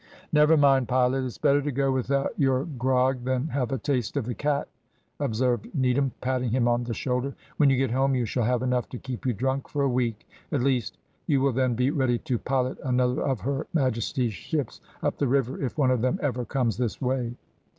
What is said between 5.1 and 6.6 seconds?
observed Needham, patting